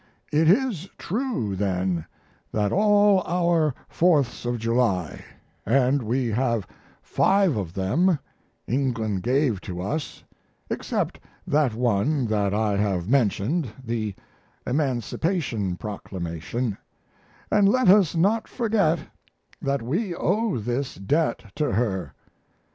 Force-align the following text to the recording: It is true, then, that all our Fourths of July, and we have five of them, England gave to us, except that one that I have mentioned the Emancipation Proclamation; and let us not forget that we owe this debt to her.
It 0.31 0.49
is 0.49 0.89
true, 0.97 1.55
then, 1.55 2.07
that 2.51 2.71
all 2.71 3.21
our 3.27 3.75
Fourths 3.87 4.45
of 4.45 4.57
July, 4.57 5.23
and 5.63 6.01
we 6.01 6.29
have 6.29 6.65
five 7.03 7.55
of 7.55 7.75
them, 7.75 8.17
England 8.65 9.21
gave 9.21 9.61
to 9.61 9.79
us, 9.79 10.23
except 10.71 11.19
that 11.45 11.75
one 11.75 12.25
that 12.25 12.51
I 12.51 12.77
have 12.77 13.07
mentioned 13.07 13.67
the 13.83 14.15
Emancipation 14.65 15.75
Proclamation; 15.77 16.79
and 17.51 17.69
let 17.69 17.87
us 17.87 18.15
not 18.15 18.47
forget 18.47 19.01
that 19.61 19.83
we 19.83 20.15
owe 20.15 20.57
this 20.57 20.95
debt 20.95 21.43
to 21.57 21.73
her. 21.73 22.15